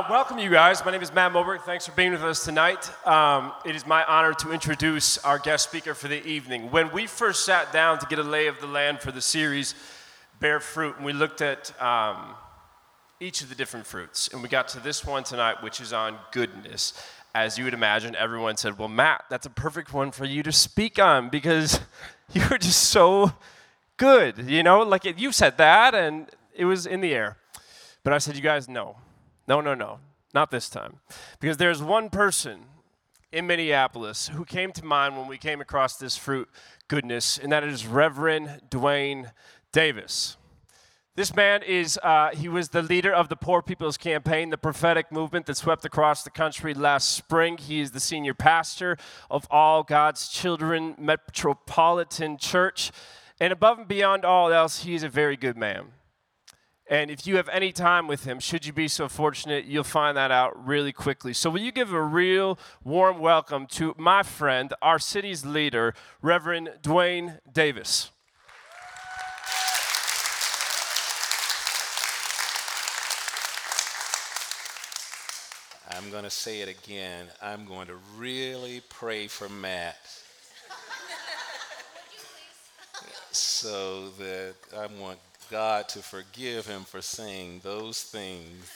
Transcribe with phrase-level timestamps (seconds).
[0.00, 0.82] Uh, welcome, you guys.
[0.82, 1.60] My name is Matt Moberg.
[1.60, 2.90] Thanks for being with us tonight.
[3.06, 6.70] Um, it is my honor to introduce our guest speaker for the evening.
[6.70, 9.74] When we first sat down to get a lay of the land for the series,
[10.38, 12.34] Bear Fruit, and we looked at um,
[13.20, 16.16] each of the different fruits, and we got to this one tonight, which is on
[16.32, 16.94] goodness.
[17.34, 20.52] As you would imagine, everyone said, Well, Matt, that's a perfect one for you to
[20.52, 21.78] speak on because
[22.32, 23.32] you're just so
[23.98, 24.48] good.
[24.48, 27.36] You know, like you said that, and it was in the air.
[28.02, 28.96] But I said, You guys, no.
[29.50, 29.98] No, no, no.
[30.32, 31.00] Not this time.
[31.40, 32.66] Because there's one person
[33.32, 36.48] in Minneapolis who came to mind when we came across this fruit
[36.86, 39.32] goodness, and that is Reverend Dwayne
[39.72, 40.36] Davis.
[41.16, 45.10] This man is, uh, he was the leader of the Poor People's Campaign, the prophetic
[45.10, 47.58] movement that swept across the country last spring.
[47.58, 52.92] He is the senior pastor of All God's Children Metropolitan Church.
[53.40, 55.86] And above and beyond all else, he is a very good man.
[56.90, 60.16] And if you have any time with him, should you be so fortunate, you'll find
[60.16, 61.32] that out really quickly.
[61.32, 66.70] So, will you give a real warm welcome to my friend, our city's leader, Reverend
[66.82, 68.10] Dwayne Davis?
[75.92, 77.26] I'm going to say it again.
[77.40, 79.96] I'm going to really pray for Matt.
[83.30, 88.70] so that I want God to forgive him for saying those things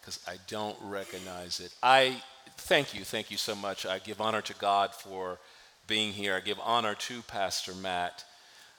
[0.00, 1.72] because I don't recognize it.
[1.80, 2.20] I
[2.56, 3.86] thank you, thank you so much.
[3.86, 5.38] I give honor to God for
[5.86, 6.34] being here.
[6.34, 8.24] I give honor to Pastor Matt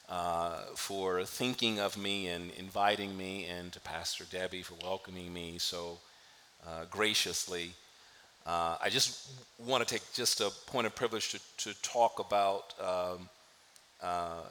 [0.10, 5.58] uh, for thinking of me and inviting me, and to Pastor Debbie for welcoming me
[5.58, 5.98] so
[6.68, 7.72] uh, graciously.
[8.46, 9.32] Uh, I just
[9.66, 13.30] want to take just a point of privilege to, to talk about um,
[14.04, 14.42] uh,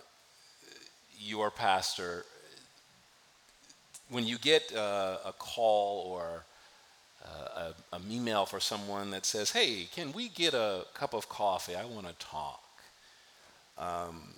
[1.18, 2.24] your pastor,
[4.10, 6.44] when you get uh, a call or
[7.24, 11.28] uh, a, a, email for someone that says, "Hey, can we get a cup of
[11.28, 11.76] coffee?
[11.76, 12.62] I want to talk."
[13.78, 14.34] Um,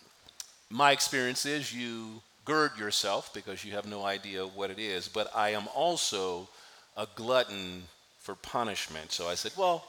[0.71, 5.09] my experience is you gird yourself because you have no idea what it is.
[5.09, 6.49] But I am also
[6.97, 7.85] a glutton
[8.19, 9.13] for punishment.
[9.13, 9.85] So I said, "Well,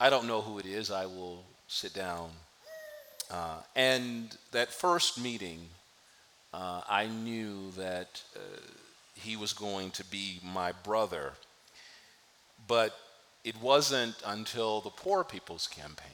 [0.00, 0.90] I don't know who it is.
[0.90, 2.30] I will sit down."
[3.30, 5.68] Uh, and that first meeting
[6.52, 8.40] uh, I knew that uh,
[9.14, 11.32] he was going to be my brother.
[12.66, 12.96] But
[13.44, 16.10] it wasn't until the Poor People's Campaign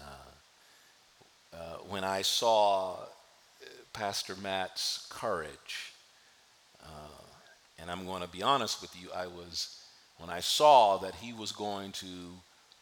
[0.00, 1.58] uh, uh
[1.88, 2.96] when I saw uh,
[3.92, 5.92] Pastor Matt's courage.
[6.82, 7.22] Uh,
[7.78, 9.82] and I'm going to be honest with you, I was,
[10.18, 12.06] when I saw that he was going to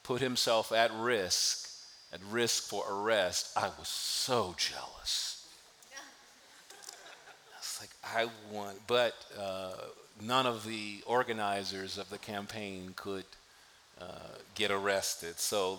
[0.02, 1.68] put himself at risk,
[2.12, 5.35] at risk for arrest, I was so jealous
[8.14, 9.72] I want, but uh,
[10.20, 13.24] none of the organizers of the campaign could
[14.00, 14.04] uh,
[14.54, 15.38] get arrested.
[15.38, 15.78] So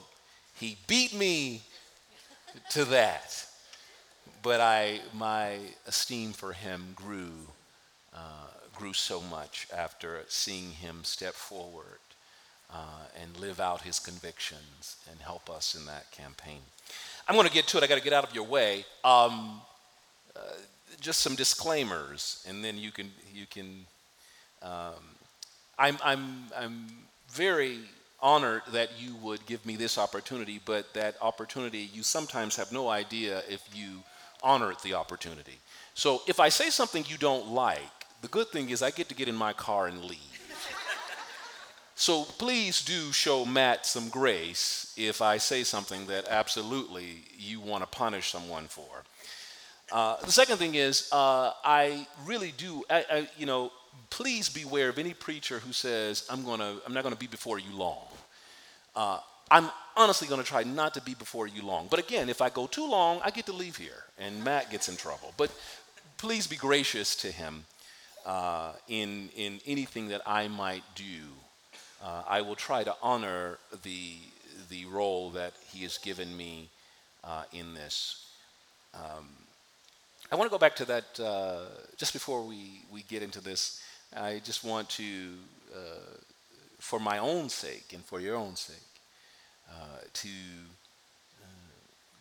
[0.55, 1.61] he beat me
[2.71, 3.45] to that.
[4.43, 5.57] But I, my
[5.87, 7.31] esteem for him grew,
[8.13, 11.99] uh, grew so much after seeing him step forward
[12.71, 16.59] uh, and live out his convictions and help us in that campaign.
[17.27, 17.83] I'm going to get to it.
[17.83, 18.85] I got to get out of your way.
[19.03, 19.61] Um,
[20.35, 20.39] uh,
[20.99, 23.85] just some disclaimers, and then you can you can.
[24.61, 25.03] Um,
[25.77, 26.87] I'm I'm I'm
[27.29, 27.79] very
[28.19, 32.89] honored that you would give me this opportunity, but that opportunity you sometimes have no
[32.89, 34.03] idea if you
[34.41, 35.59] honor the opportunity.
[35.93, 37.81] So if I say something you don't like,
[38.21, 40.17] the good thing is I get to get in my car and leave.
[41.95, 47.83] so please do show Matt some grace if I say something that absolutely you want
[47.83, 49.03] to punish someone for.
[49.91, 53.71] Uh, the second thing is, uh, I really do, I, I, you know,
[54.09, 57.57] please beware of any preacher who says, I'm, gonna, I'm not going to be before
[57.57, 58.05] you long.
[58.95, 61.87] Uh, I'm honestly going to try not to be before you long.
[61.89, 64.89] But again, if I go too long, I get to leave here, and Matt gets
[64.89, 65.33] in trouble.
[65.37, 65.51] But
[66.17, 67.63] please be gracious to him
[68.25, 71.03] uh, in, in anything that I might do.
[72.03, 74.15] Uh, I will try to honor the,
[74.69, 76.69] the role that he has given me
[77.53, 78.25] in this.
[78.93, 79.27] Um,
[80.29, 81.59] I want to go back to that uh,
[81.95, 83.81] just before we, we get into this.
[84.13, 85.03] I just want to,
[85.73, 86.17] uh,
[86.79, 88.75] for my own sake and for your own sake,
[89.69, 90.27] uh, to
[91.41, 91.47] uh,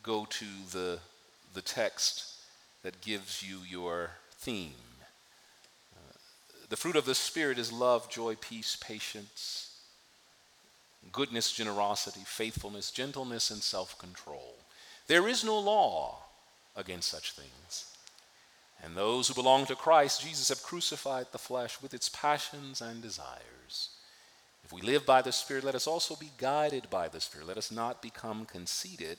[0.05, 1.01] go to the,
[1.55, 2.35] the text
[2.85, 4.71] that gives you your theme.
[5.97, 6.15] Uh,
[6.69, 9.81] the fruit of the Spirit is love, joy, peace, patience,
[11.11, 14.55] goodness, generosity, faithfulness, gentleness, and self control.
[15.09, 16.19] There is no law
[16.77, 17.96] against such things.
[18.85, 23.03] And those who belong to Christ Jesus have crucified the flesh with its passions and
[23.03, 23.91] desires.
[24.65, 27.47] If we live by the Spirit, let us also be guided by the Spirit.
[27.47, 29.19] Let us not become conceited,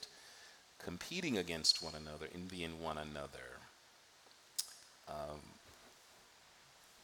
[0.77, 3.61] competing against one another, envying one another.
[5.07, 5.39] Um,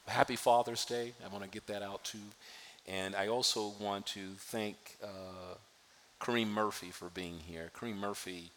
[0.07, 1.13] happy Father's Day.
[1.25, 2.17] I want to get that out too.
[2.85, 5.55] And I also want to thank uh,
[6.19, 7.71] Kareem Murphy for being here.
[7.77, 8.51] Kareem Murphy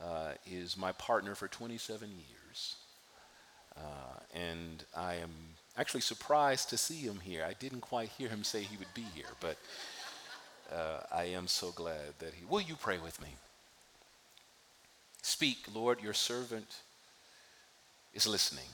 [0.00, 2.76] uh, is my partner for 27 years.
[3.78, 5.30] Uh, and I am
[5.76, 7.44] actually surprised to see him here.
[7.48, 9.56] I didn't quite hear him say he would be here, but
[10.72, 12.44] uh, I am so glad that he.
[12.44, 13.28] Will you pray with me?
[15.22, 16.76] Speak, Lord, your servant
[18.14, 18.64] is listening.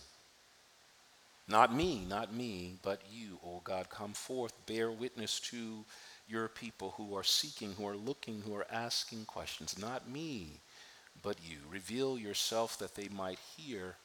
[1.46, 5.84] Not me, not me, but you, O oh God, come forth, bear witness to
[6.26, 9.78] your people who are seeking, who are looking, who are asking questions.
[9.78, 10.60] Not me,
[11.22, 11.58] but you.
[11.70, 13.96] Reveal yourself that they might hear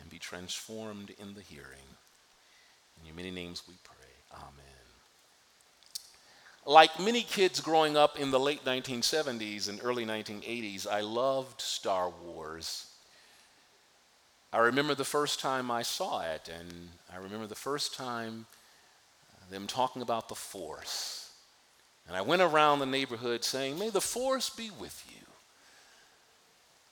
[0.00, 1.96] and be transformed in the hearing.
[2.98, 3.96] In your many names we pray.
[4.32, 4.80] Amen.
[6.66, 12.10] Like many kids growing up in the late 1970s and early 1980s, I loved Star
[12.10, 12.86] Wars.
[14.52, 18.46] I remember the first time I saw it, and I remember the first time
[19.32, 21.30] uh, them talking about the Force.
[22.08, 25.19] And I went around the neighborhood saying, May the Force be with you.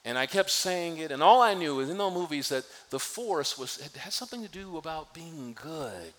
[0.05, 2.99] And I kept saying it, and all I knew was in those movies that the
[2.99, 6.13] Force was, it had something to do about being good.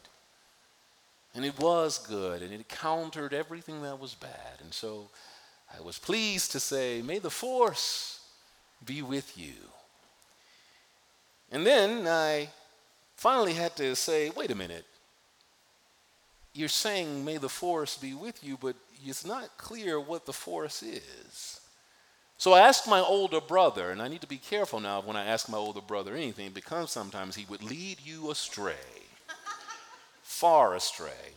[1.34, 4.60] And it was good, and it countered everything that was bad.
[4.62, 5.08] And so
[5.76, 8.20] I was pleased to say, May the Force
[8.84, 9.54] be with you.
[11.52, 12.48] And then I
[13.16, 14.86] finally had to say, wait a minute.
[16.52, 18.74] You're saying, may the force be with you, but
[19.04, 21.59] it's not clear what the force is.
[22.40, 25.26] So I asked my older brother, and I need to be careful now when I
[25.26, 28.72] ask my older brother anything because sometimes he would lead you astray,
[30.22, 31.34] far astray.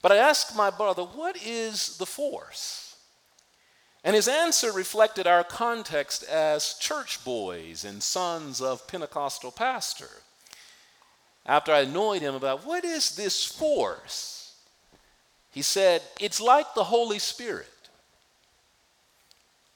[0.00, 2.96] But I asked my brother, what is the force?
[4.02, 10.22] And his answer reflected our context as church boys and sons of Pentecostal pastor.
[11.44, 14.54] After I annoyed him about what is this force,
[15.50, 17.79] he said, It's like the Holy Spirit.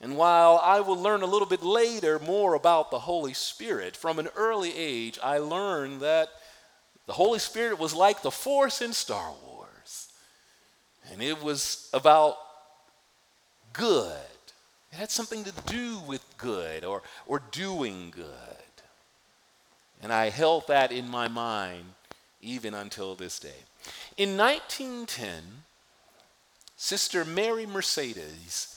[0.05, 4.19] And while I will learn a little bit later more about the Holy Spirit, from
[4.19, 6.29] an early age, I learned that
[7.07, 10.09] the Holy Spirit was like the force in Star Wars.
[11.11, 12.37] And it was about
[13.73, 14.13] good.
[14.93, 18.75] It had something to do with good or, or doing good.
[20.03, 21.95] And I held that in my mind
[22.43, 23.65] even until this day.
[24.19, 25.63] In 1910,
[26.77, 28.75] Sister Mary Mercedes,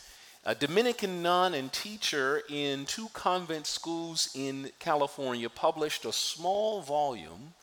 [0.48, 7.54] a Dominican nun and teacher in two convent schools in California, published a small volume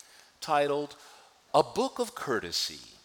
[0.42, 0.94] titled
[1.54, 2.98] A Book of Courtesy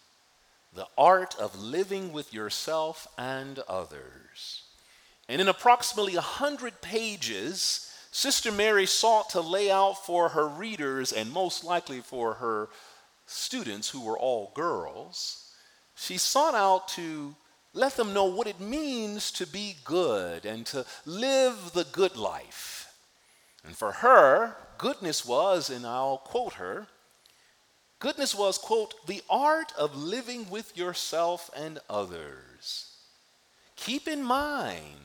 [0.74, 4.64] The Art of Living with Yourself and Others.
[5.30, 11.32] And in approximately 100 pages, Sister Mary sought to lay out for her readers, and
[11.32, 12.68] most likely for her
[13.24, 15.54] students who were all girls,
[15.96, 17.34] she sought out to
[17.72, 22.92] let them know what it means to be good and to live the good life.
[23.64, 26.86] And for her, goodness was, and I'll quote her,
[27.98, 32.96] goodness was, quote, the art of living with yourself and others.
[33.76, 34.96] Keep in mind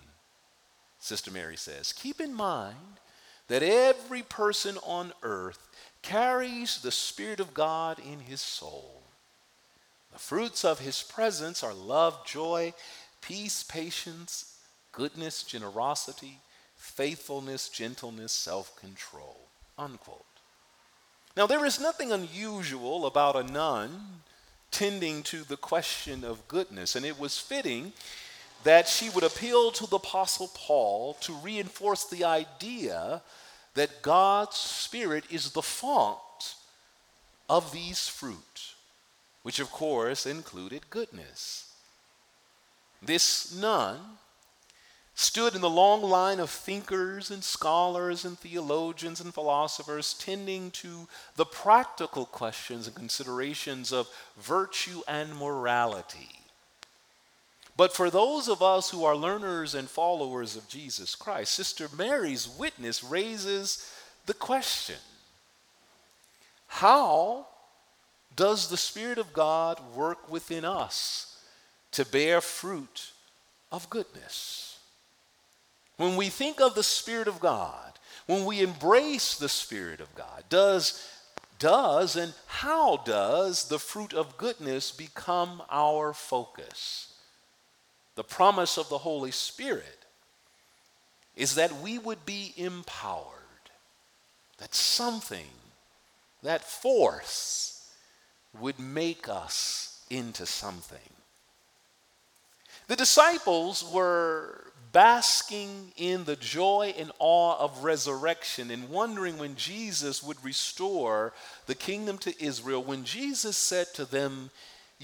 [1.05, 2.99] Sister Mary says, keep in mind
[3.47, 5.69] that every person on earth
[6.01, 9.03] carries the Spirit of God in his soul.
[10.15, 12.73] The fruits of his presence are love, joy,
[13.19, 14.57] peace, patience,
[14.93, 16.39] goodness, generosity,
[16.77, 19.35] faithfulness, gentleness, self control.
[21.35, 24.21] Now, there is nothing unusual about a nun
[24.71, 27.91] tending to the question of goodness, and it was fitting
[28.63, 33.21] that she would appeal to the Apostle Paul to reinforce the idea
[33.73, 36.55] that God's Spirit is the font
[37.49, 38.74] of these fruit,
[39.45, 41.71] which of course included goodness.
[42.99, 43.99] This nun
[45.13, 51.07] stood in the long line of thinkers and scholars and theologians and philosophers tending to
[51.35, 56.39] the practical questions and considerations of virtue and morality.
[57.77, 62.49] But for those of us who are learners and followers of Jesus Christ, Sister Mary's
[62.49, 63.93] witness raises
[64.25, 64.97] the question
[66.65, 67.45] How
[68.35, 71.37] does the Spirit of God work within us
[71.91, 73.11] to bear fruit
[73.71, 74.79] of goodness?
[75.97, 77.93] When we think of the Spirit of God,
[78.25, 81.07] when we embrace the Spirit of God, does
[81.57, 87.13] does and how does the fruit of goodness become our focus?
[88.15, 90.05] The promise of the Holy Spirit
[91.35, 93.69] is that we would be empowered,
[94.57, 95.47] that something,
[96.43, 97.74] that force,
[98.59, 100.99] would make us into something.
[102.87, 110.23] The disciples were basking in the joy and awe of resurrection and wondering when Jesus
[110.23, 111.33] would restore
[111.65, 114.51] the kingdom to Israel, when Jesus said to them,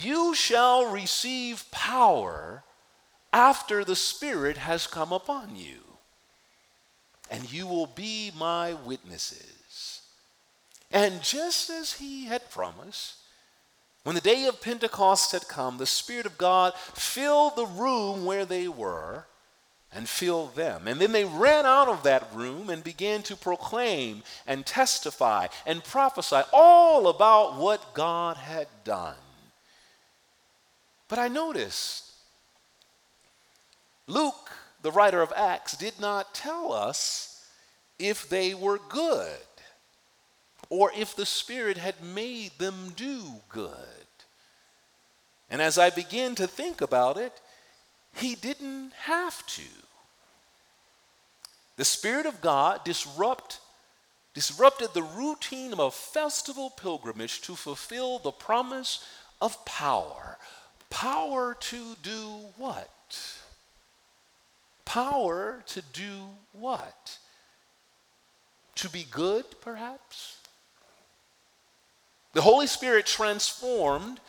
[0.02, 2.64] You shall receive power
[3.34, 5.80] after the Spirit has come upon you,
[7.30, 10.02] and you will be my witnesses.
[10.92, 13.16] And just as he had promised,
[14.04, 18.46] when the day of Pentecost had come, the Spirit of God filled the room where
[18.46, 19.26] they were
[19.94, 20.88] and filled them.
[20.88, 25.84] And then they ran out of that room and began to proclaim and testify and
[25.84, 29.16] prophesy all about what God had done.
[31.08, 32.12] But I noticed
[34.08, 34.50] Luke,
[34.82, 37.46] the writer of Acts, did not tell us
[38.00, 39.38] if they were good
[40.72, 44.08] or if the Spirit had made them do good.
[45.50, 47.34] And as I begin to think about it,
[48.16, 49.70] he didn't have to.
[51.76, 53.60] The Spirit of God disrupt,
[54.34, 59.06] disrupted the routine of a festival pilgrimage to fulfill the promise
[59.42, 60.38] of power.
[60.90, 62.90] Power to do what?
[64.86, 67.18] Power to do what?
[68.76, 70.38] To be good, perhaps?
[72.34, 74.20] The Holy Spirit transformed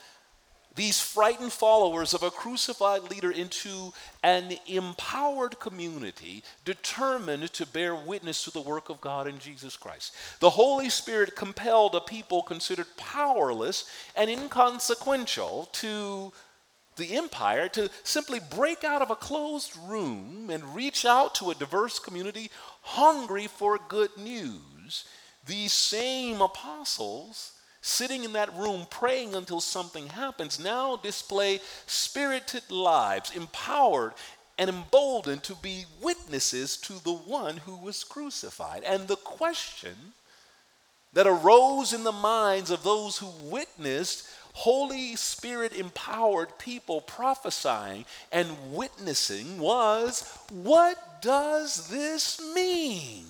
[0.75, 3.93] these frightened followers of a crucified leader into
[4.23, 10.15] an empowered community determined to bear witness to the work of God in Jesus Christ.
[10.41, 13.85] The Holy Spirit compelled a people considered powerless
[14.17, 16.33] and inconsequential to
[16.97, 21.55] the empire to simply break out of a closed room and reach out to a
[21.55, 25.05] diverse community hungry for good news.
[25.47, 27.52] These same apostles
[27.83, 34.15] sitting in that room praying until something happens, now display spirited lives, empowered
[34.57, 38.85] and emboldened to be witnesses to the one who was crucified.
[38.85, 40.15] And the question
[41.13, 48.73] that arose in the minds of those who witnessed Holy Spirit empowered people prophesying and
[48.73, 53.25] witnessing was what does this mean?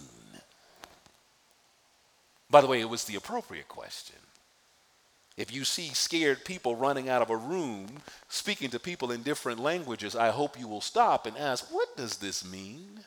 [2.51, 4.17] By the way, it was the appropriate question.
[5.37, 9.59] If you see scared people running out of a room speaking to people in different
[9.61, 13.01] languages, I hope you will stop and ask, What does this mean?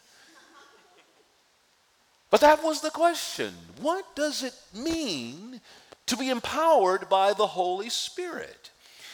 [2.31, 3.53] But that was the question.
[3.79, 5.61] What does it mean
[6.07, 8.71] to be empowered by the Holy Spirit?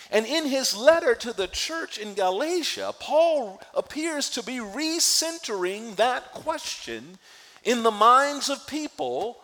[0.09, 6.31] And in his letter to the church in Galatia, Paul appears to be recentering that
[6.31, 7.17] question
[7.63, 9.37] in the minds of people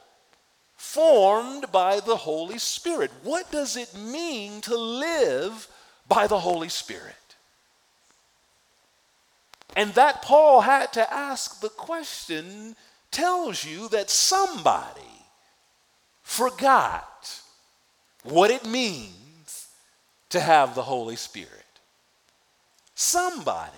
[0.77, 3.11] formed by the Holy Spirit.
[3.23, 5.67] What does it mean to live
[6.07, 7.15] by the Holy Spirit?
[9.75, 12.75] And that Paul had to ask the question
[13.11, 15.01] tells you that somebody
[16.21, 17.41] forgot
[18.23, 19.67] what it means
[20.29, 21.49] to have the Holy Spirit.
[22.93, 23.71] Somebody,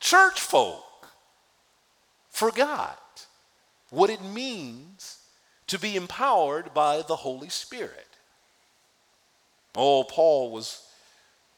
[0.00, 1.08] church folk,
[2.30, 3.26] forgot
[3.90, 5.15] what it means
[5.68, 8.06] to be empowered by the Holy Spirit.
[9.74, 10.82] Oh, Paul was,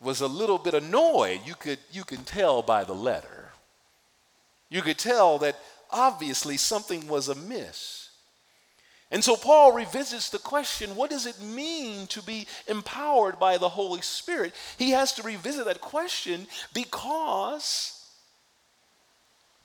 [0.00, 1.40] was a little bit annoyed.
[1.44, 3.50] You could, you can tell by the letter.
[4.68, 5.56] You could tell that
[5.90, 8.08] obviously something was amiss.
[9.10, 13.68] And so Paul revisits the question what does it mean to be empowered by the
[13.68, 14.54] Holy Spirit?
[14.76, 18.04] He has to revisit that question because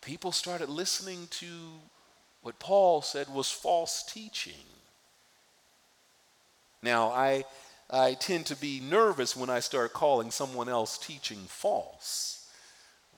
[0.01, 1.47] people started listening to
[2.43, 4.53] what Paul said was false teaching.
[6.83, 7.45] Now, I,
[7.89, 12.45] I tend to be nervous when I start calling someone else teaching false.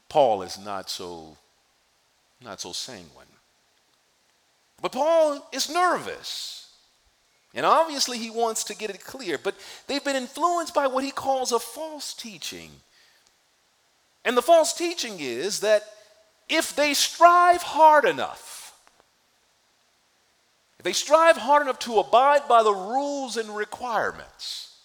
[0.07, 1.37] Paul is not so,
[2.43, 3.25] not so sanguine.
[4.81, 6.71] But Paul is nervous.
[7.55, 9.55] And obviously, he wants to get it clear, but
[9.87, 12.69] they've been influenced by what he calls a false teaching.
[14.23, 15.83] And the false teaching is that
[16.47, 18.54] if they strive hard enough,
[20.85, 24.77] they strive hard enough to abide by the rules and requirements,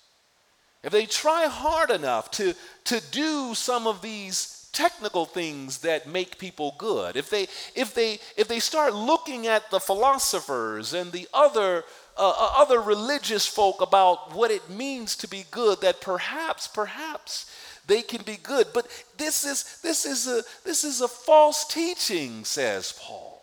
[0.83, 2.55] if they try hard enough to,
[2.85, 8.19] to do some of these technical things that make people good, if they, if they,
[8.39, 11.85] if they start looking at the philosophers and the other
[12.17, 17.51] uh, uh, other religious folk about what it means to be good, that perhaps, perhaps
[17.87, 18.67] they can be good.
[18.73, 18.87] But
[19.19, 23.40] this is, this is, a, this is a false teaching, says Paul.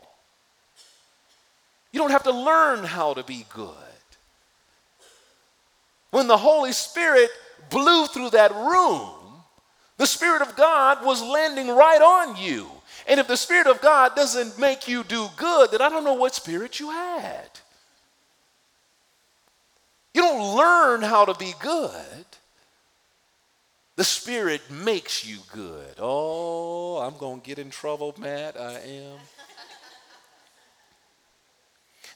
[1.92, 3.74] You don't have to learn how to be good.
[6.12, 7.30] When the Holy Spirit
[7.70, 9.10] blew through that room,
[9.98, 12.70] the Spirit of God was landing right on you.
[13.08, 16.14] And if the Spirit of God doesn't make you do good, then I don't know
[16.14, 17.50] what spirit you had.
[20.14, 22.26] You don't learn how to be good.
[23.96, 25.96] The Spirit makes you good.
[26.00, 28.60] Oh, I'm going to get in trouble, Matt.
[28.60, 29.18] I am.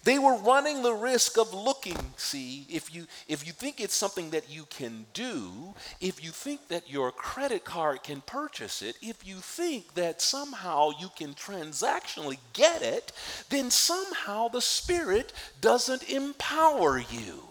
[0.04, 4.32] They were running the risk of looking, see, if you if you think it's something
[4.32, 9.26] that you can do, if you think that your credit card can purchase it, if
[9.26, 13.12] you think that somehow you can transactionally get it,
[13.50, 17.44] then somehow the spirit doesn't empower you.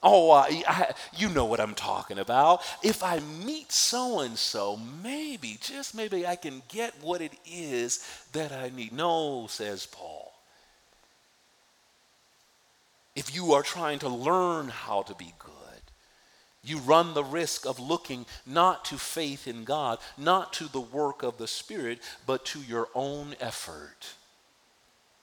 [0.00, 2.62] Oh, uh, I, you know what I'm talking about.
[2.84, 8.06] If I meet so and so, maybe, just maybe, I can get what it is
[8.32, 8.92] that I need.
[8.92, 10.27] No, says Paul.
[13.18, 15.82] If you are trying to learn how to be good,
[16.62, 21.24] you run the risk of looking not to faith in God, not to the work
[21.24, 24.14] of the Spirit, but to your own effort.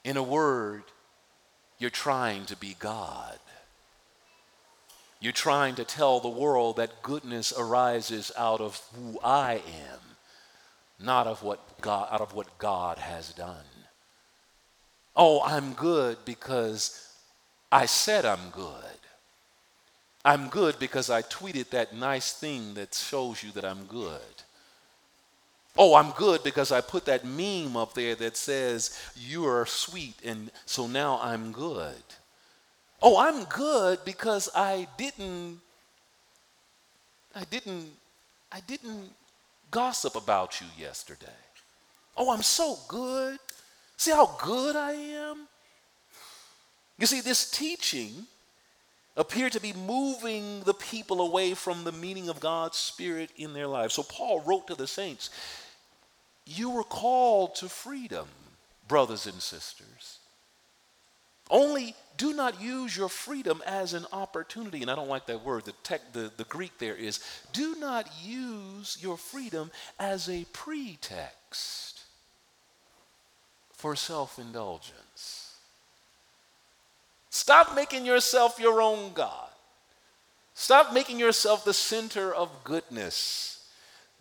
[0.03, 0.83] In a word,
[1.79, 3.39] you're trying to be God.
[5.21, 10.01] You're trying to tell the world that goodness arises out of who I am,
[10.99, 13.71] not of what God, out of what God has done.
[15.15, 17.04] Oh, I'm good because
[17.71, 18.99] I said I'm good.
[20.23, 24.19] I'm good because I tweeted that nice thing that shows you that I'm good.
[25.77, 30.15] Oh, I'm good because I put that meme up there that says, You are sweet,
[30.23, 32.03] and so now I'm good.
[33.01, 35.59] Oh, I'm good because I didn't,
[37.35, 37.91] I didn't,
[38.51, 39.11] I didn't
[39.69, 41.27] gossip about you yesterday.
[42.15, 43.37] Oh, I'm so good.
[43.97, 45.47] See how good I am?
[46.97, 48.27] You see, this teaching
[49.17, 53.67] appeared to be moving the people away from the meaning of God's Spirit in their
[53.67, 53.93] lives.
[53.93, 55.29] So Paul wrote to the saints,
[56.45, 58.27] You were called to freedom,
[58.87, 60.19] brothers and sisters.
[61.49, 64.81] Only do not use your freedom as an opportunity.
[64.81, 65.65] And I don't like that word.
[65.65, 67.19] The, tech, the, the Greek there is
[67.53, 72.01] do not use your freedom as a pretext
[73.73, 75.44] for self indulgence.
[77.35, 79.49] Stop making yourself your own God.
[80.53, 83.67] Stop making yourself the center of goodness.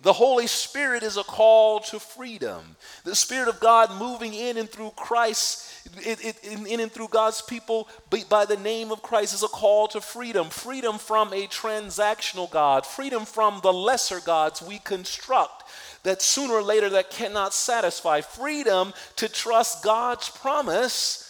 [0.01, 2.75] The Holy Spirit is a call to freedom.
[3.05, 7.89] The Spirit of God moving in and through Christ, in, and through God's people
[8.29, 10.51] by the name of Christ is a call to freedom.
[10.51, 15.63] Freedom from a transactional God, freedom from the lesser gods we construct
[16.03, 18.23] that sooner or later that cannot satisfy.
[18.23, 21.24] Freedom to trust God's promise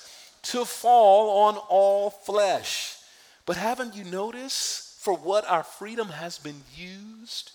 [0.45, 2.97] to fall on all flesh.
[3.47, 7.53] But haven't you noticed for what our freedom has been used?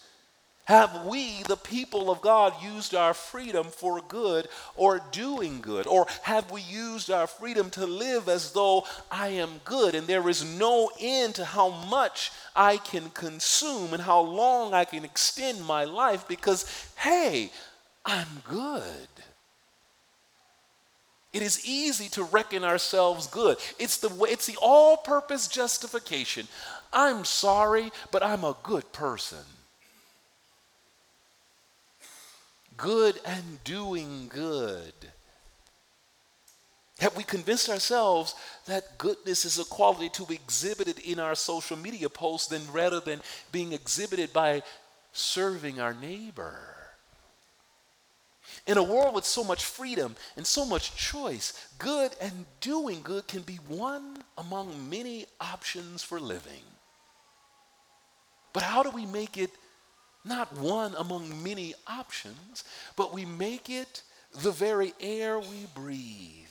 [0.66, 5.88] Have we, the people of God, used our freedom for good or doing good?
[5.88, 10.30] Or have we used our freedom to live as though I am good and there
[10.30, 15.66] is no end to how much I can consume and how long I can extend
[15.66, 16.66] my life because,
[16.98, 17.50] hey,
[18.06, 19.10] I'm good?
[21.32, 23.58] It is easy to reckon ourselves good.
[23.78, 26.48] It's the it's the all-purpose justification.
[26.92, 29.46] I'm sorry, but I'm a good person.
[32.78, 34.94] Good and doing good.
[37.00, 41.78] Have we convinced ourselves that goodness is a quality to be exhibited in our social
[41.78, 44.64] media posts than rather than being exhibited by
[45.14, 46.79] serving our neighbor?
[48.68, 53.28] In a world with so much freedom and so much choice, good and doing good
[53.28, 56.64] can be one among many options for living.
[58.54, 59.52] But how do we make it
[60.26, 62.64] not one among many options,
[62.96, 66.50] but we make it the very air we breathe?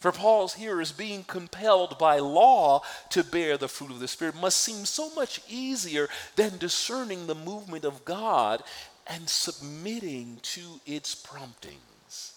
[0.00, 4.58] For Paul's hearers, being compelled by law to bear the fruit of the Spirit must
[4.58, 8.62] seem so much easier than discerning the movement of God
[9.08, 12.34] and submitting to its promptings.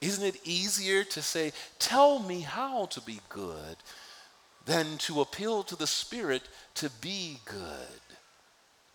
[0.00, 3.76] Isn't it easier to say, Tell me how to be good,
[4.64, 6.42] than to appeal to the Spirit
[6.74, 8.00] to be good?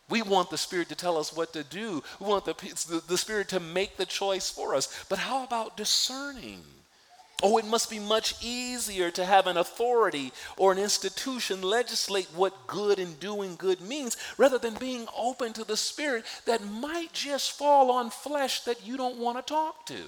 [0.09, 2.03] We want the Spirit to tell us what to do.
[2.19, 5.05] We want the, the, the, Spirit to make the choice for us.
[5.09, 6.61] But how about discerning?
[7.45, 12.67] Oh, it must be much easier to have an authority or an institution legislate what
[12.67, 17.51] good and doing good means rather than being open to the Spirit that might just
[17.51, 20.03] fall on flesh that you don't want to talk to.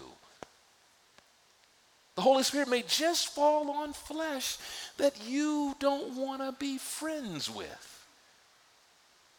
[2.15, 4.57] The Holy Spirit may just fall on flesh
[4.95, 7.94] that you don't want to be friends with.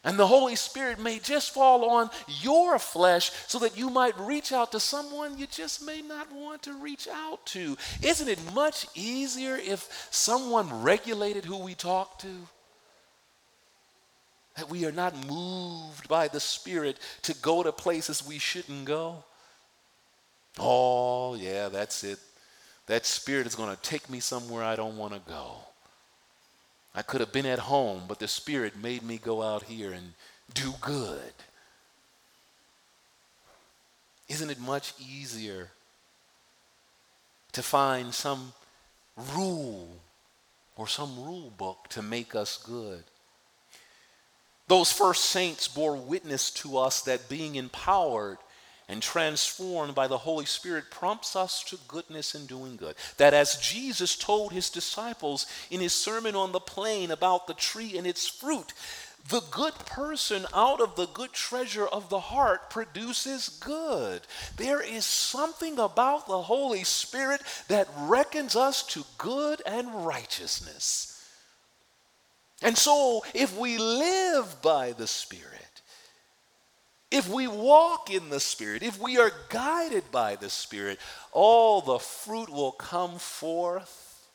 [0.03, 2.09] And the Holy Spirit may just fall on
[2.41, 6.63] your flesh so that you might reach out to someone you just may not want
[6.63, 7.75] to reach out to.
[8.01, 12.27] Isn't it much easier if someone regulated who we talk to?
[14.55, 19.23] That we are not moved by the Spirit to go to places we shouldn't go?
[20.59, 22.19] Oh, yeah, that's it.
[22.87, 25.57] That Spirit is going to take me somewhere I don't want to go.
[26.97, 30.13] I could have been at home, but the Spirit made me go out here and
[30.55, 31.31] do good.
[34.27, 35.69] Isn't it much easier
[37.51, 38.51] to find some
[39.35, 39.99] rule
[40.75, 43.03] or some rule book to make us good?
[44.67, 48.39] Those first saints bore witness to us that being empowered
[48.89, 52.95] and transformed by the Holy Spirit prompts us to goodness and doing good.
[53.17, 57.97] That as Jesus told his disciples in his Sermon on the Plain about the tree
[57.97, 58.73] and its fruit,
[59.29, 64.21] the good person out of the good treasure of the heart produces good.
[64.55, 71.13] There is something about the Holy Spirit that reckons us to good and righteousness.
[72.61, 75.66] And so, if we live by the Spirit,
[77.09, 80.99] if we walk in the Spirit, if we are guided by the Spirit,
[81.31, 84.27] all the fruit will come forth,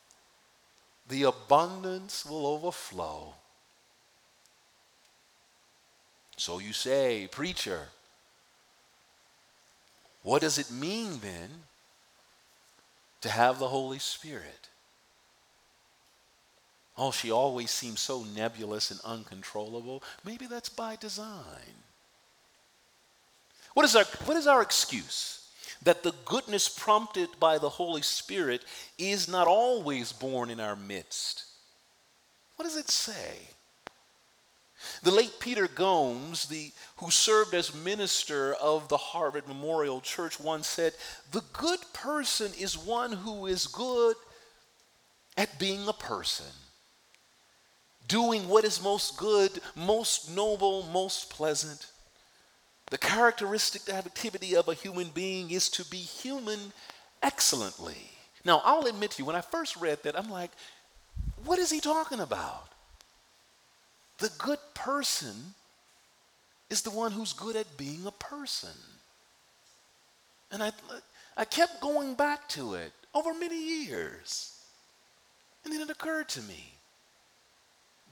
[1.07, 3.35] the abundance will overflow.
[6.37, 7.89] So you say, Preacher,
[10.23, 11.49] what does it mean then
[13.21, 14.69] to have the Holy Spirit?
[16.97, 20.03] Oh, she always seems so nebulous and uncontrollable.
[20.23, 21.82] Maybe that's by design.
[23.73, 25.49] What is our, what is our excuse?
[25.83, 28.63] That the goodness prompted by the Holy Spirit
[28.97, 31.45] is not always born in our midst.
[32.55, 33.37] What does it say?
[35.01, 40.67] The late Peter Gomes, the, who served as minister of the Harvard Memorial Church, once
[40.67, 40.93] said,
[41.31, 44.15] The good person is one who is good
[45.37, 46.45] at being a person,
[48.07, 51.87] doing what is most good, most noble, most pleasant.
[52.93, 56.59] The characteristic activity of a human being is to be human
[57.23, 58.11] excellently.
[58.45, 60.51] Now, I'll admit to you, when I first read that, I'm like,
[61.43, 62.67] what is he talking about?
[64.19, 65.55] The good person
[66.69, 68.77] is the one who's good at being a person.
[70.51, 70.71] And I,
[71.35, 74.55] I kept going back to it over many years.
[75.65, 76.75] And then it occurred to me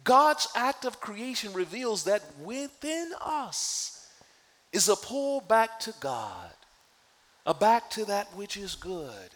[0.03, 4.00] God's act of creation reveals that within us,
[4.71, 6.51] is a pull back to God,
[7.45, 9.29] a back to that which is good.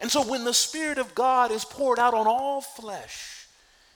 [0.00, 3.46] And so when the Spirit of God is poured out on all flesh,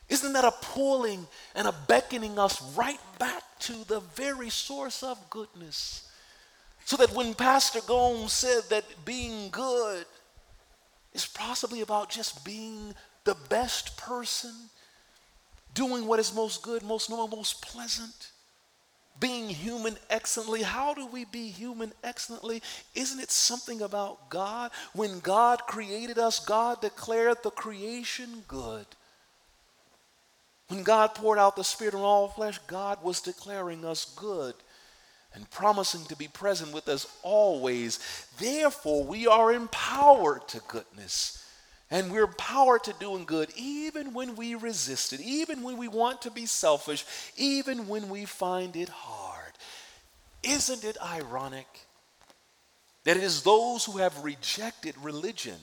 [0.09, 5.31] isn't that a pulling and a beckoning us right back to the very source of
[5.31, 6.09] goodness?
[6.85, 10.05] So that when Pastor Gomes said that being good
[11.15, 14.53] is possibly about just being the best person,
[15.73, 18.33] doing what is most good, most normal, most pleasant,
[19.21, 20.63] being human excellently.
[20.63, 22.63] How do we be human excellently?
[22.95, 24.71] Isn't it something about God?
[24.93, 28.87] When God created us, God declared the creation good.
[30.69, 34.55] When God poured out the Spirit on all flesh, God was declaring us good
[35.35, 37.99] and promising to be present with us always.
[38.39, 41.44] Therefore, we are empowered to goodness.
[41.91, 46.23] And we're empowered to doing good even when we resist it, even when we want
[46.23, 47.05] to be selfish,
[47.37, 49.53] even when we find it hard.
[50.43, 51.67] Isn't it ironic
[53.05, 55.59] that it is those who have rejected religion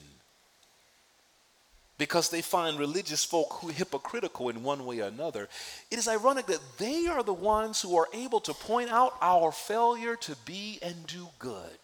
[1.98, 5.48] because they find religious folk who hypocritical in one way or another?
[5.90, 9.52] It is ironic that they are the ones who are able to point out our
[9.52, 11.78] failure to be and do good.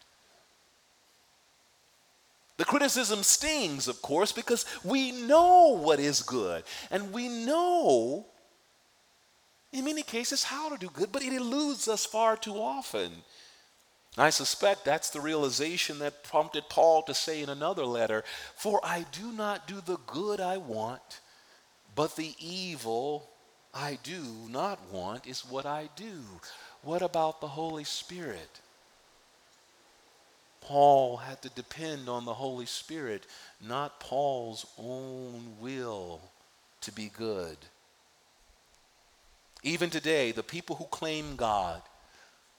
[2.58, 8.26] The criticism stings, of course, because we know what is good and we know,
[9.72, 13.12] in many cases, how to do good, but it eludes us far too often.
[14.16, 18.24] I suspect that's the realization that prompted Paul to say in another letter
[18.56, 21.20] For I do not do the good I want,
[21.94, 23.30] but the evil
[23.72, 26.22] I do not want is what I do.
[26.82, 28.60] What about the Holy Spirit?
[30.60, 33.26] Paul had to depend on the Holy Spirit,
[33.66, 36.20] not Paul's own will
[36.82, 37.56] to be good.
[39.62, 41.82] Even today, the people who claim God,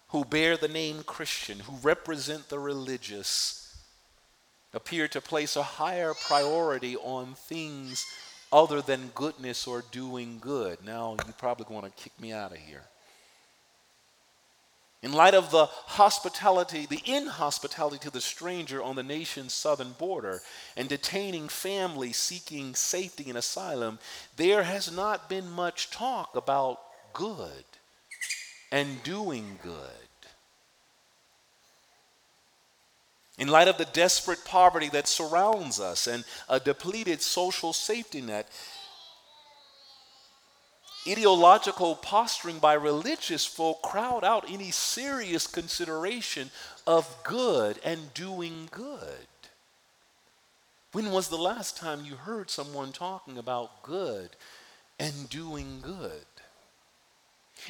[0.10, 3.78] who bear the name Christian, who represent the religious,
[4.74, 8.06] appear to place a higher priority on things
[8.52, 10.80] other than goodness or doing good.
[10.86, 12.84] Now, you probably want to kick me out of here.
[15.02, 20.42] In light of the hospitality, the inhospitality to the stranger on the nation's southern border
[20.76, 24.00] and detaining families seeking safety and asylum,
[24.36, 26.80] there has not been much talk about
[27.14, 27.64] good
[28.72, 29.80] and doing good.
[33.38, 38.50] In light of the desperate poverty that surrounds us and a depleted social safety net,
[41.10, 46.52] ideological posturing by religious folk crowd out any serious consideration
[46.86, 49.28] of good and doing good.
[50.91, 54.30] When was the last time you heard someone talking about good
[55.00, 56.26] and doing good?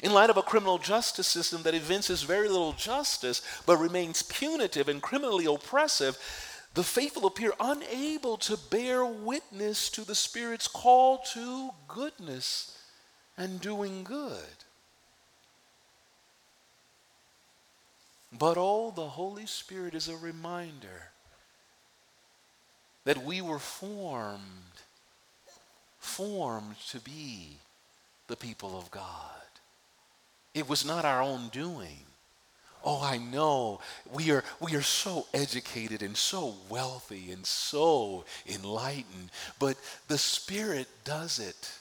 [0.02, 4.88] In light of a criminal justice system that evinces very little justice but remains punitive
[4.88, 6.16] and criminally oppressive,
[6.74, 12.76] the faithful appear unable to bear witness to the Spirit's call to goodness
[13.36, 14.64] and doing good.
[18.36, 21.10] But oh, the Holy Spirit is a reminder
[23.04, 24.40] that we were formed,
[25.98, 27.56] formed to be
[28.28, 29.04] the people of God.
[30.54, 32.06] It was not our own doing.
[32.84, 39.30] Oh, I know we are, we are so educated and so wealthy and so enlightened,
[39.58, 39.76] but
[40.08, 41.79] the Spirit does it.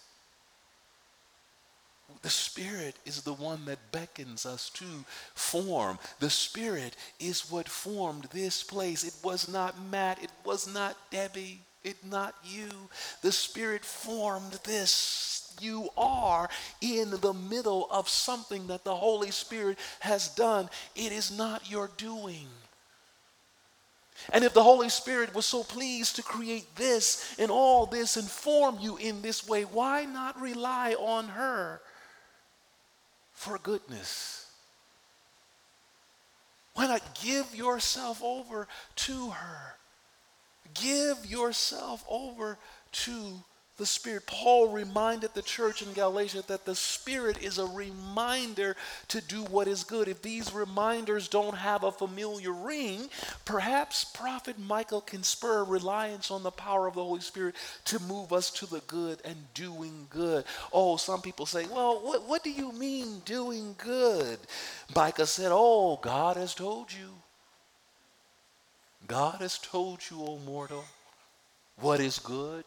[2.22, 4.86] The Spirit is the one that beckons us to
[5.36, 6.00] form.
[6.20, 9.04] The Spirit is what formed this place.
[9.04, 12.70] It was not Matt, it was not Debbie, it not you.
[13.22, 16.50] The Spirit formed this you are
[16.82, 20.70] in the middle of something that the Holy Spirit has done.
[20.96, 22.48] It is not your doing.
[24.32, 28.28] And if the Holy Spirit was so pleased to create this and all this and
[28.28, 31.82] form you in this way, why not rely on her
[33.40, 34.52] for goodness?
[36.74, 39.76] Why not give yourself over to her?
[40.74, 42.58] Give yourself over
[42.92, 43.44] to
[43.80, 44.28] the Spirit.
[44.28, 48.76] Paul reminded the church in Galatia that the Spirit is a reminder
[49.08, 50.08] to do what is good.
[50.08, 53.10] If these reminders don't have a familiar ring,
[53.46, 58.32] perhaps Prophet Micah can spur reliance on the power of the Holy Spirit to move
[58.32, 60.44] us to the good and doing good.
[60.72, 64.38] Oh, some people say, well, what, what do you mean doing good?
[64.96, 67.10] Micah said, oh, God has told you.
[69.08, 70.84] God has told you, O mortal,
[71.78, 72.66] what is good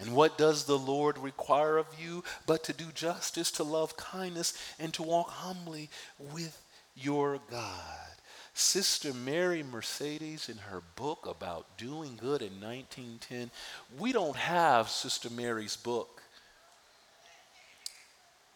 [0.00, 4.54] and what does the Lord require of you but to do justice, to love kindness,
[4.78, 6.60] and to walk humbly with
[6.96, 8.10] your God?
[8.54, 13.50] Sister Mary Mercedes, in her book about doing good in 1910,
[13.98, 16.22] we don't have Sister Mary's book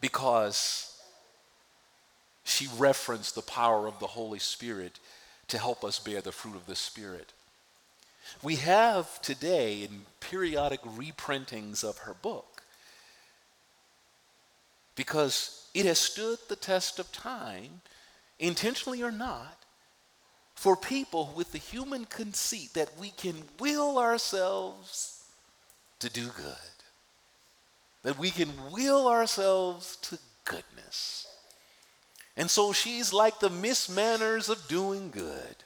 [0.01, 1.01] because
[2.45, 4.99] she referenced the power of the Holy Spirit
[5.49, 7.33] to help us bear the fruit of the Spirit.
[8.43, 12.63] We have today in periodic reprintings of her book
[14.97, 17.81] because it has stood the test of time,
[18.39, 19.59] intentionally or not,
[20.55, 25.25] for people with the human conceit that we can will ourselves
[25.99, 26.77] to do good,
[28.03, 31.27] that we can will ourselves to goodness.
[32.37, 35.57] And so she's like the Miss Manners of doing good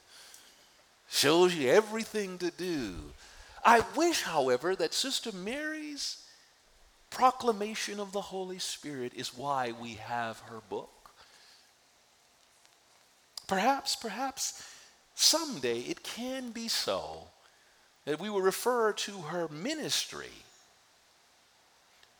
[1.09, 2.95] shows you everything to do.
[3.65, 6.25] I wish, however, that Sister Mary's
[7.11, 10.91] proclamation of the Holy Spirit is why we have her book.
[13.47, 14.63] Perhaps, perhaps
[15.15, 17.29] someday it can be so
[18.05, 20.31] that we will refer to her ministry,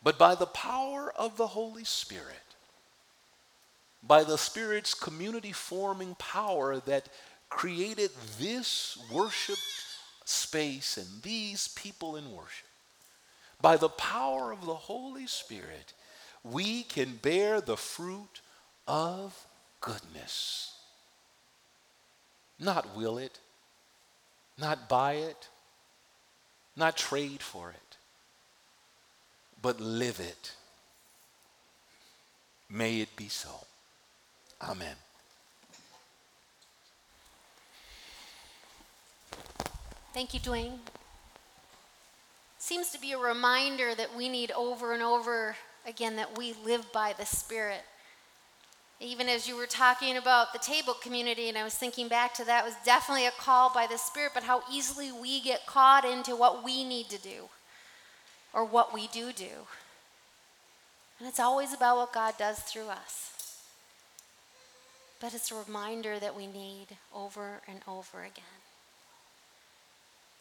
[0.03, 2.55] but by the power of the Holy Spirit,
[4.01, 7.09] by the Spirit's community forming power that
[7.49, 9.57] created this worship
[10.23, 12.67] space and these people in worship.
[13.61, 15.93] By the power of the Holy Spirit,
[16.43, 18.41] we can bear the fruit
[18.87, 19.45] of
[19.81, 20.75] goodness.
[22.59, 23.39] Not will it,
[24.57, 25.47] not buy it,
[26.75, 27.97] not trade for it,
[29.61, 30.53] but live it.
[32.69, 33.65] May it be so.
[34.61, 34.95] Amen.
[40.11, 40.79] Thank you, Dwayne.
[42.57, 45.55] Seems to be a reminder that we need over and over
[45.87, 47.81] again that we live by the Spirit.
[48.99, 52.45] Even as you were talking about the table community, and I was thinking back to
[52.45, 56.35] that, was definitely a call by the Spirit, but how easily we get caught into
[56.35, 57.47] what we need to do
[58.51, 59.67] or what we do do.
[61.19, 63.61] And it's always about what God does through us.
[65.21, 68.43] But it's a reminder that we need over and over again.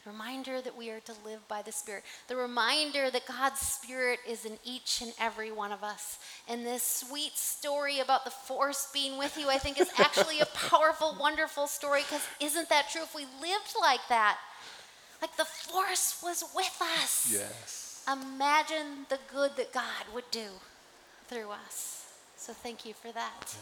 [0.09, 2.03] Reminder that we are to live by the Spirit.
[2.29, 6.19] The reminder that God's Spirit is in each and every one of us.
[6.49, 10.47] And this sweet story about the force being with you, I think, is actually a
[10.47, 14.39] powerful, wonderful story because isn't that true if we lived like that?
[15.21, 17.31] Like the force was with us.
[17.31, 18.05] Yes.
[18.11, 20.49] Imagine the good that God would do
[21.27, 22.07] through us.
[22.37, 23.55] So thank you for that.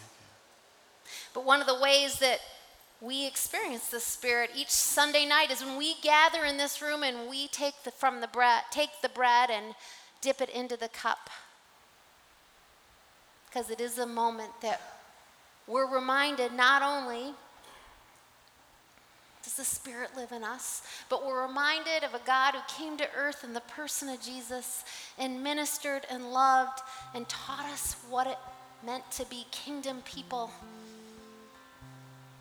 [1.34, 2.40] But one of the ways that
[3.00, 7.28] we experience the Spirit each Sunday night is when we gather in this room and
[7.28, 9.74] we take the, from the bread, take the bread and
[10.20, 11.30] dip it into the cup.
[13.46, 14.80] Because it is a moment that
[15.66, 17.34] we're reminded not only
[19.46, 20.82] does the Spirit live in us?
[21.08, 24.84] But we're reminded of a God who came to earth in the person of Jesus
[25.18, 26.80] and ministered and loved
[27.14, 28.38] and taught us what it
[28.84, 30.50] meant to be kingdom people.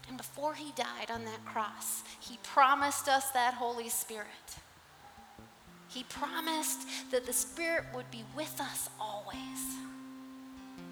[0.07, 4.27] And before he died on that cross, he promised us that Holy Spirit.
[5.89, 9.37] He promised that the Spirit would be with us always.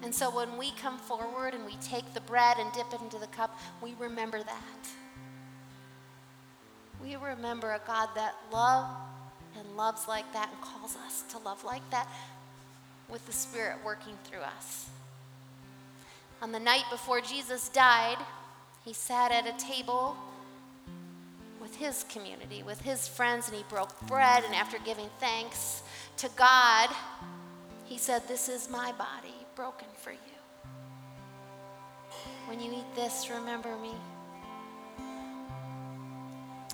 [0.02, 3.18] And so when we come forward and we take the bread and dip it into
[3.18, 4.88] the cup, we remember that
[7.04, 8.88] we remember a God that loves
[9.58, 12.08] and loves like that and calls us to love like that
[13.08, 14.88] with the Spirit working through us.
[16.40, 18.16] On the night before Jesus died,
[18.84, 20.16] he sat at a table
[21.60, 24.44] with his community, with his friends, and he broke bread.
[24.44, 25.82] And after giving thanks
[26.18, 26.90] to God,
[27.84, 30.18] he said, This is my body broken for you.
[32.46, 33.92] When you eat this, remember me.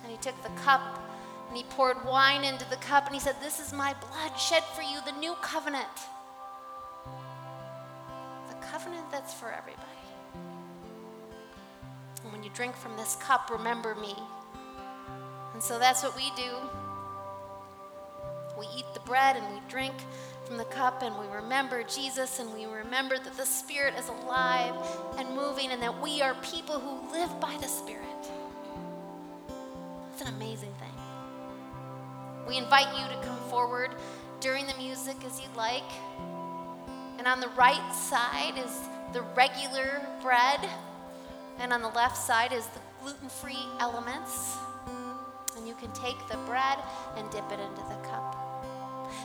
[0.02, 0.80] And he took the cup
[1.48, 4.64] and he poured wine into the cup and he said, This is my blood shed
[4.74, 5.86] for you, the new covenant.
[8.48, 9.89] The covenant that's for everybody.
[12.30, 14.14] And when you drink from this cup, remember me.
[15.52, 16.48] And so that's what we do.
[18.56, 19.94] We eat the bread and we drink
[20.46, 24.74] from the cup and we remember Jesus and we remember that the Spirit is alive
[25.18, 28.04] and moving and that we are people who live by the Spirit.
[30.12, 30.94] It's an amazing thing.
[32.46, 33.90] We invite you to come forward
[34.40, 35.90] during the music as you'd like.
[37.18, 38.72] And on the right side is
[39.12, 40.60] the regular bread,
[41.60, 44.56] and on the left side is the gluten free elements.
[45.56, 46.78] And you can take the bread
[47.16, 48.36] and dip it into the cup.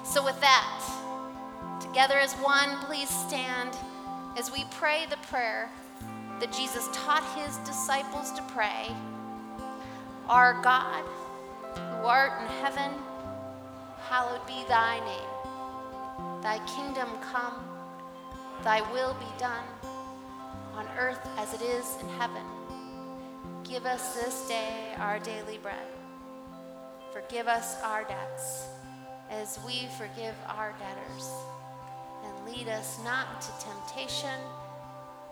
[0.04, 3.78] So, with that, together as one, please stand
[4.38, 5.70] as we pray the prayer
[6.42, 8.92] that Jesus taught his disciples to pray.
[10.28, 11.04] Our God,
[11.76, 12.92] who art in heaven,
[14.10, 16.42] hallowed be thy name.
[16.42, 17.64] Thy kingdom come,
[18.64, 19.64] thy will be done,
[20.76, 22.44] on earth as it is in heaven.
[23.64, 25.88] Give us this day our daily bread.
[27.14, 28.68] Forgive us our debts,
[29.30, 31.30] as we forgive our debtors.
[32.24, 34.40] And lead us not into temptation,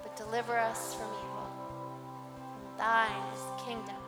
[0.01, 1.51] but deliver us from evil.
[2.77, 4.02] Thine is the kingdom